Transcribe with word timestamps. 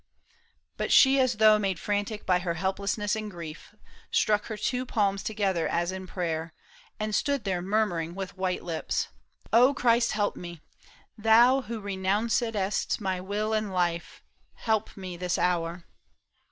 But 0.77 0.91
she 0.91 1.19
as 1.19 1.33
though 1.33 1.59
Made 1.59 1.77
frantic 1.77 2.25
by 2.25 2.39
her 2.39 2.55
helplessness 2.55 3.15
and 3.15 3.29
grief. 3.29 3.75
Struck 4.09 4.45
her 4.47 4.57
two 4.57 4.83
palms 4.83 5.21
together 5.21 5.67
as 5.67 5.91
in 5.91 6.07
prayer, 6.07 6.55
And 6.99 7.13
stood 7.13 7.43
there 7.43 7.61
murmuring 7.61 8.15
with 8.15 8.35
white 8.35 8.63
lips,'' 8.63 9.09
O 9.53 9.75
Christ, 9.75 10.13
Help 10.13 10.35
me! 10.35 10.59
Thou 11.19 11.61
who 11.67 11.79
renouncedst 11.79 12.97
thy 12.99 13.21
will 13.21 13.53
and 13.53 13.71
life, 13.71 14.23
Hear 14.65 14.81
me 14.95 15.17
this 15.17 15.37
hour 15.37 15.85